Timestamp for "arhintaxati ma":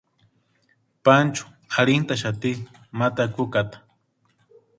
1.79-3.07